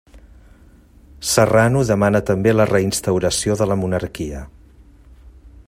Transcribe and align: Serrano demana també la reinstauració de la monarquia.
Serrano 1.31 1.83
demana 1.89 2.21
també 2.31 2.55
la 2.57 2.67
reinstauració 2.71 3.59
de 3.61 3.69
la 3.73 3.79
monarquia. 3.83 4.43